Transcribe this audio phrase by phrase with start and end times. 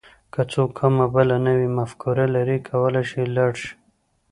[0.33, 3.71] که څوک کومه بله نوې مفکوره لري کولای شي لاړ شي.